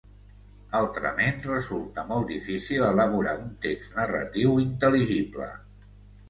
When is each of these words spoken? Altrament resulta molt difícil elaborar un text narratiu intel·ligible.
Altrament 0.77 1.35
resulta 1.47 2.05
molt 2.11 2.25
difícil 2.31 2.87
elaborar 2.87 3.35
un 3.43 3.53
text 3.67 3.95
narratiu 4.01 4.57
intel·ligible. 4.65 5.53